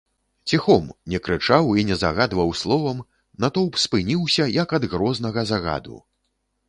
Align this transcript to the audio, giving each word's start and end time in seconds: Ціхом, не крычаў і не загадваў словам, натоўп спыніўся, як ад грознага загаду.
Ціхом, 0.53 0.85
не 1.13 1.19
крычаў 1.27 1.69
і 1.81 1.83
не 1.89 1.97
загадваў 2.03 2.49
словам, 2.61 3.03
натоўп 3.45 3.73
спыніўся, 3.85 4.49
як 4.57 4.75
ад 4.79 4.83
грознага 4.95 5.41
загаду. 5.55 6.01